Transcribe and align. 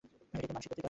এটি 0.03 0.11
একটি 0.39 0.53
মাসিক 0.55 0.69
পত্রিকা। 0.69 0.79